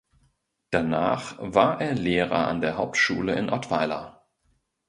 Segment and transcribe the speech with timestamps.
[0.71, 4.25] Danach war er Lehrer an der Hauptschule in Ottweiler.